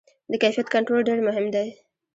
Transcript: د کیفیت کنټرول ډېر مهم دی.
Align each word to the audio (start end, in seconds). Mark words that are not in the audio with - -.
د 0.31 0.33
کیفیت 0.43 0.67
کنټرول 0.73 1.01
ډېر 1.09 1.19
مهم 1.27 1.45
دی. 1.55 1.67